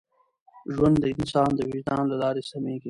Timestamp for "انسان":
1.15-1.49